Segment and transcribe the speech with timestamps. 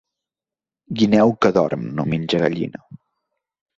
[1.01, 2.83] Guineu que dorm no menja gallina.